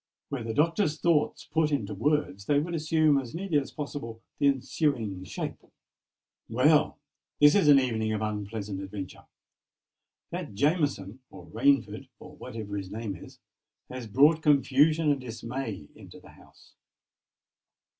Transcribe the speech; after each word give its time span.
Were 0.31 0.41
the 0.41 0.55
Doctor's 0.55 0.99
thoughts 0.99 1.45
put 1.45 1.71
into 1.71 1.93
words, 1.93 2.45
they 2.47 2.57
would 2.57 2.73
assume 2.73 3.19
as 3.19 3.35
nearly 3.35 3.59
as 3.59 3.69
possible 3.69 4.19
the 4.39 4.47
ensuing 4.47 5.23
shape:— 5.25 5.63
"Well, 6.49 6.97
this 7.39 7.53
is 7.53 7.67
an 7.67 7.79
evening 7.79 8.11
of 8.11 8.21
unpleasant 8.23 8.81
adventure! 8.81 9.25
That 10.31 10.55
Jameson, 10.55 11.19
or 11.29 11.45
Rainford, 11.51 12.07
or 12.17 12.35
whatever 12.35 12.77
his 12.77 12.89
name 12.89 13.15
is, 13.15 13.37
has 13.91 14.07
brought 14.07 14.41
confusion 14.41 15.11
and 15.11 15.21
dismay 15.21 15.87
into 15.93 16.19
the 16.19 16.29
house. 16.29 16.73